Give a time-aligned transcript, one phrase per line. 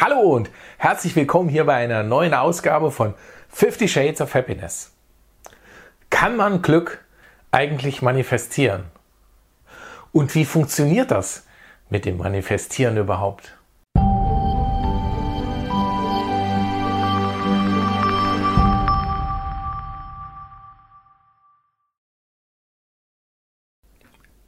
[0.00, 3.14] Hallo und herzlich willkommen hier bei einer neuen Ausgabe von
[3.48, 4.92] 50 Shades of Happiness.
[6.08, 7.04] Kann man Glück
[7.50, 8.84] eigentlich manifestieren?
[10.12, 11.48] Und wie funktioniert das
[11.90, 13.58] mit dem Manifestieren überhaupt?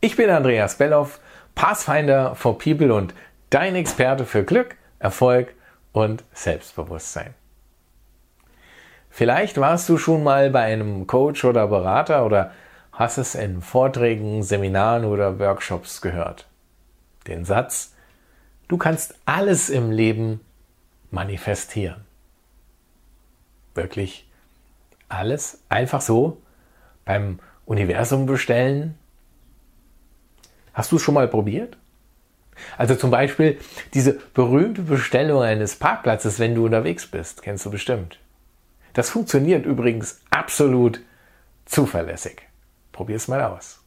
[0.00, 1.18] Ich bin Andreas Belloff,
[1.56, 3.12] Pathfinder for People und
[3.50, 5.54] dein Experte für Glück, Erfolg
[5.92, 7.34] und Selbstbewusstsein.
[9.10, 12.52] Vielleicht warst du schon mal bei einem Coach oder Berater oder
[12.92, 16.46] hast es in Vorträgen, Seminaren oder Workshops gehört.
[17.26, 17.94] Den Satz,
[18.68, 20.40] du kannst alles im Leben
[21.10, 22.04] manifestieren.
[23.74, 24.26] Wirklich
[25.08, 26.38] alles einfach so
[27.04, 28.98] beim Universum bestellen,
[30.72, 31.76] Hast du es schon mal probiert?
[32.78, 33.58] Also zum Beispiel
[33.94, 38.18] diese berühmte Bestellung eines Parkplatzes, wenn du unterwegs bist, kennst du bestimmt.
[38.92, 41.00] Das funktioniert übrigens absolut
[41.64, 42.42] zuverlässig.
[42.92, 43.80] Probier es mal aus.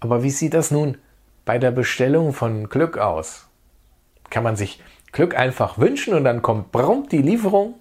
[0.00, 0.98] Aber wie sieht das nun
[1.44, 3.46] bei der Bestellung von Glück aus?
[4.30, 7.74] Kann man sich Glück einfach wünschen und dann kommt prompt die Lieferung?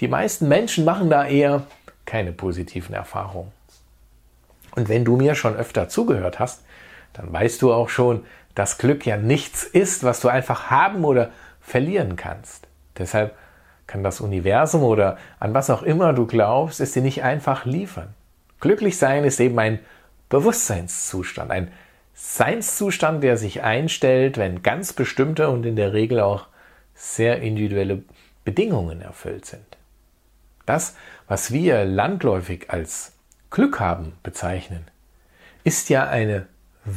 [0.00, 1.66] Die meisten Menschen machen da eher
[2.06, 3.52] keine positiven Erfahrungen.
[4.76, 6.62] Und wenn du mir schon öfter zugehört hast,
[7.18, 8.24] dann weißt du auch schon,
[8.54, 12.66] dass Glück ja nichts ist, was du einfach haben oder verlieren kannst.
[12.96, 13.36] Deshalb
[13.86, 18.14] kann das Universum oder an was auch immer du glaubst, es dir nicht einfach liefern.
[18.60, 19.80] Glücklich sein ist eben ein
[20.28, 21.70] Bewusstseinszustand, ein
[22.14, 26.46] Seinszustand, der sich einstellt, wenn ganz bestimmte und in der Regel auch
[26.94, 28.02] sehr individuelle
[28.44, 29.64] Bedingungen erfüllt sind.
[30.66, 30.96] Das,
[31.28, 33.12] was wir landläufig als
[33.50, 34.84] Glück haben bezeichnen,
[35.64, 36.46] ist ja eine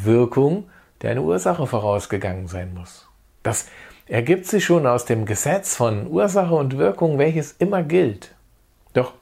[0.03, 0.69] Wirkung,
[1.01, 3.07] der eine Ursache vorausgegangen sein muss.
[3.43, 3.67] Das
[4.07, 8.35] ergibt sich schon aus dem Gesetz von Ursache und Wirkung, welches immer gilt.
[8.93, 9.13] Doch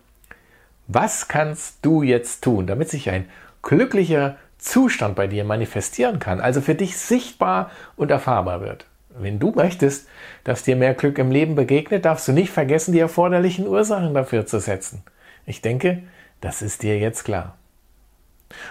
[0.88, 3.30] was kannst du jetzt tun, damit sich ein
[3.62, 8.86] glücklicher Zustand bei dir manifestieren kann, also für dich sichtbar und erfahrbar wird?
[9.10, 10.08] Wenn du möchtest,
[10.44, 14.46] dass dir mehr Glück im Leben begegnet, darfst du nicht vergessen, die erforderlichen Ursachen dafür
[14.46, 15.04] zu setzen.
[15.46, 16.04] Ich denke,
[16.42, 17.58] das ist dir jetzt klar.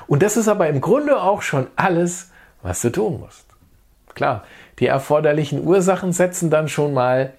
[0.07, 2.31] Und das ist aber im Grunde auch schon alles,
[2.63, 3.45] was du tun musst.
[4.15, 4.45] Klar,
[4.79, 7.33] die erforderlichen Ursachen setzen dann schon mal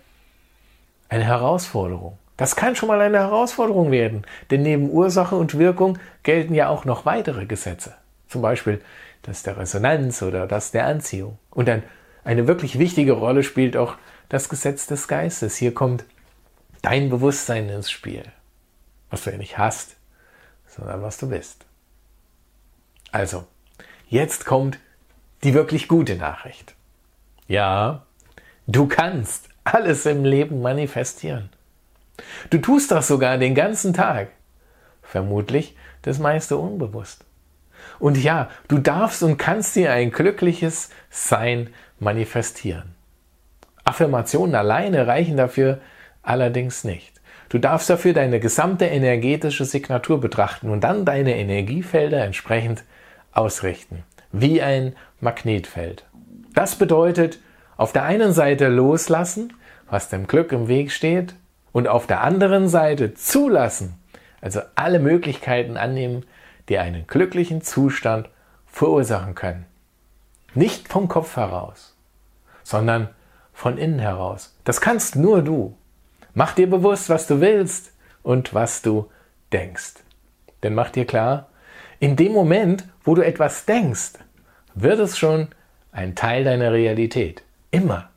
[1.09, 2.17] eine Herausforderung.
[2.37, 6.85] Das kann schon mal eine Herausforderung werden, denn neben Ursache und Wirkung gelten ja auch
[6.85, 7.95] noch weitere Gesetze.
[8.29, 8.81] Zum Beispiel
[9.23, 11.37] das der Resonanz oder das der Anziehung.
[11.49, 11.83] Und dann
[12.23, 13.95] eine wirklich wichtige Rolle spielt auch
[14.29, 15.57] das Gesetz des Geistes.
[15.57, 16.05] Hier kommt
[16.81, 18.23] dein Bewusstsein ins Spiel,
[19.09, 19.97] was du ja nicht hast,
[20.67, 21.65] sondern was du bist.
[23.11, 23.45] Also,
[24.07, 24.79] jetzt kommt
[25.43, 26.75] die wirklich gute Nachricht.
[27.47, 28.03] Ja,
[28.67, 31.49] du kannst alles im Leben manifestieren.
[32.49, 34.29] Du tust das sogar den ganzen Tag.
[35.01, 37.25] Vermutlich das meiste unbewusst.
[37.97, 42.95] Und ja, du darfst und kannst dir ein glückliches Sein manifestieren.
[43.83, 45.79] Affirmationen alleine reichen dafür
[46.21, 47.19] allerdings nicht.
[47.49, 52.83] Du darfst dafür deine gesamte energetische Signatur betrachten und dann deine Energiefelder entsprechend
[53.31, 56.05] ausrichten, wie ein Magnetfeld.
[56.53, 57.39] Das bedeutet,
[57.77, 59.53] auf der einen Seite loslassen,
[59.89, 61.35] was dem Glück im Weg steht,
[61.71, 63.95] und auf der anderen Seite zulassen,
[64.41, 66.25] also alle Möglichkeiten annehmen,
[66.67, 68.29] die einen glücklichen Zustand
[68.65, 69.65] verursachen können.
[70.53, 71.95] Nicht vom Kopf heraus,
[72.63, 73.09] sondern
[73.53, 74.55] von innen heraus.
[74.63, 75.77] Das kannst nur du.
[76.33, 79.09] Mach dir bewusst, was du willst und was du
[79.51, 79.95] denkst.
[80.63, 81.48] Denn mach dir klar,
[81.99, 84.13] in dem Moment, wo du etwas denkst,
[84.73, 85.49] wird es schon
[85.91, 87.43] ein Teil deiner Realität.
[87.71, 88.09] Immer.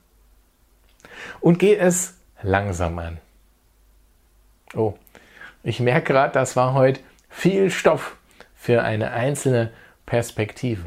[1.41, 3.19] Und geh es langsam an.
[4.75, 4.94] Oh,
[5.62, 8.16] ich merke gerade, das war heute viel Stoff
[8.54, 9.72] für eine einzelne
[10.06, 10.84] Perspektive.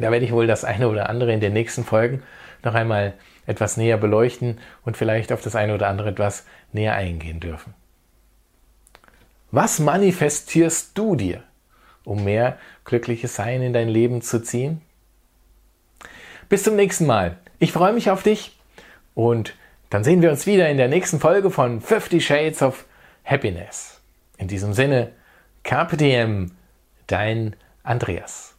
[0.00, 2.22] Da werde ich wohl das eine oder andere in den nächsten Folgen
[2.62, 3.14] noch einmal
[3.46, 7.74] etwas näher beleuchten und vielleicht auf das eine oder andere etwas näher eingehen dürfen.
[9.50, 11.42] Was manifestierst du dir,
[12.04, 14.80] um mehr glückliches Sein in dein Leben zu ziehen?
[16.48, 17.38] Bis zum nächsten Mal.
[17.58, 18.56] Ich freue mich auf dich
[19.14, 19.54] und
[19.90, 22.84] dann sehen wir uns wieder in der nächsten Folge von 50 Shades of
[23.24, 24.00] Happiness.
[24.38, 25.12] In diesem Sinne,
[25.62, 25.96] Carpe
[27.06, 28.53] dein Andreas.